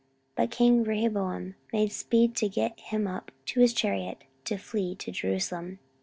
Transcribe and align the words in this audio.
But 0.35 0.49
king 0.49 0.83
Rehoboam 0.83 1.53
made 1.71 1.91
speed 1.91 2.35
to 2.37 2.49
get 2.49 2.79
him 2.79 3.05
up 3.05 3.31
to 3.45 3.59
his 3.59 3.71
chariot, 3.71 4.23
to 4.45 4.57
flee 4.57 4.95
to 4.95 5.11
Jerusalem. 5.11 5.77